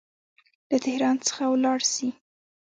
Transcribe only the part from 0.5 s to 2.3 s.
له تهران څخه ولاړ سي.